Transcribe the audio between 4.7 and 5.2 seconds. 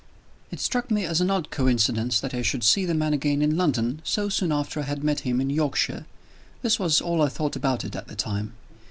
I had met